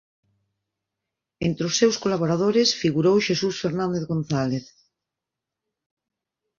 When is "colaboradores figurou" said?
2.03-3.15